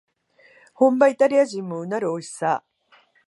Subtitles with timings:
[0.73, 2.63] 本場イタリア人もうなるおいしさ